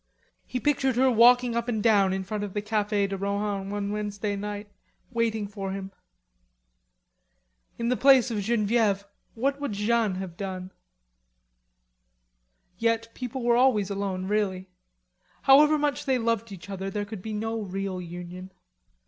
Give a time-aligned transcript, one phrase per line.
[0.47, 3.91] He pictured her walking up and down in front of the Cafe de Rohan one
[3.91, 4.67] Wednesday night,
[5.11, 5.91] waiting for him.
[7.77, 10.71] In the place of Genevieve, what would Jeanne have done?
[12.79, 14.69] Yet people were always alone, really;
[15.43, 18.51] however much they loved each other, there could be no real union.